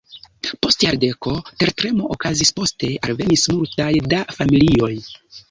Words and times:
Post 0.65 0.85
jardeko 0.85 1.33
tertremo 1.63 2.07
okazis, 2.15 2.51
poste 2.61 2.91
alvenis 3.09 3.45
multe 3.53 3.93
da 4.17 4.25
familioj. 4.41 4.93